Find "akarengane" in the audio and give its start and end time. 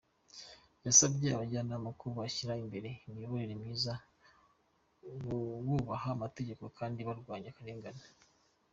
7.51-8.03